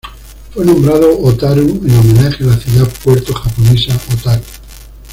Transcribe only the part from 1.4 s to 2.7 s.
en homenaje a la